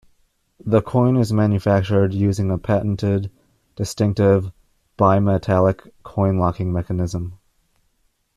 [0.65, 3.29] The coin is manufactured using a patented
[3.77, 4.51] distinctive
[4.97, 7.37] bimetallic coin-locking mechanism.